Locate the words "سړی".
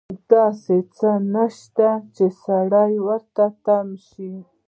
2.43-2.93